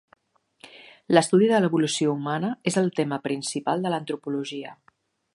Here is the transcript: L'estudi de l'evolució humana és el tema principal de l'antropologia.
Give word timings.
L'estudi 1.17 1.49
de 1.51 1.59
l'evolució 1.65 2.15
humana 2.15 2.49
és 2.71 2.77
el 2.81 2.89
tema 3.01 3.19
principal 3.27 3.85
de 3.85 3.93
l'antropologia. 3.95 4.73